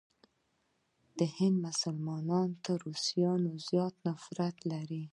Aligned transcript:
د 1.17 1.19
هند 1.35 1.57
مسلمانان 1.67 2.49
تر 2.65 2.77
روسانو 2.85 3.51
زیات 3.67 3.95
نفرت 4.07 4.55
لري. 4.71 5.03